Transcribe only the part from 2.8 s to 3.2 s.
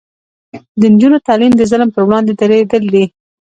دي.